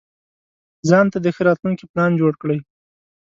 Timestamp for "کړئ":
2.41-2.59